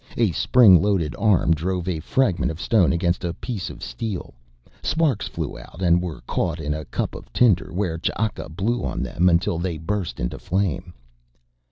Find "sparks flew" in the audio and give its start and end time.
4.81-5.59